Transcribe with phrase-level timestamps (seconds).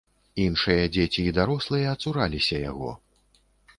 [0.43, 2.91] Іншыя дзеці і дарослыя цураліся яго.